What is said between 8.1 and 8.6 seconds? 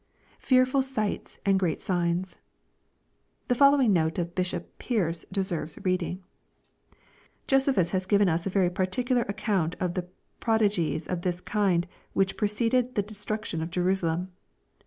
us a